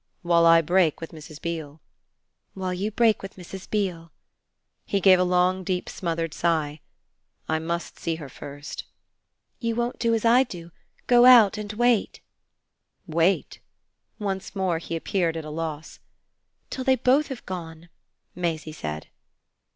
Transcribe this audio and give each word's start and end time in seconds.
"While 0.23 0.47
I 0.47 0.61
break 0.61 0.99
with 0.99 1.11
Mrs. 1.11 1.39
Beale?" 1.39 1.79
"While 2.55 2.73
you 2.73 2.89
break 2.89 3.21
with 3.21 3.35
Mrs. 3.35 3.69
Beale." 3.69 4.11
He 4.83 4.99
gave 4.99 5.19
a 5.19 5.23
long 5.23 5.63
deep 5.63 5.87
smothered 5.87 6.33
sigh. 6.33 6.81
"I 7.47 7.59
must 7.59 7.99
see 7.99 8.15
her 8.15 8.27
first." 8.27 8.85
"You 9.59 9.75
won't 9.75 9.99
do 9.99 10.15
as 10.15 10.25
I 10.25 10.41
do? 10.41 10.71
Go 11.05 11.25
out 11.25 11.55
and 11.59 11.71
wait?" 11.73 12.19
"Wait?" 13.05 13.59
once 14.17 14.55
more 14.55 14.79
he 14.79 14.95
appeared 14.95 15.37
at 15.37 15.45
a 15.45 15.51
loss. 15.51 15.99
"Till 16.71 16.83
they 16.83 16.95
both 16.95 17.27
have 17.27 17.45
gone," 17.45 17.89
Maisie 18.33 18.71
said. 18.73 19.05